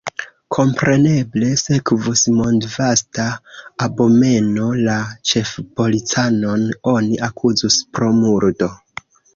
[0.55, 3.27] Kompreneble sekvus mondvasta
[3.89, 4.97] abomeno, la
[5.33, 8.75] ĉefpolicanon oni akuzus pro murdo.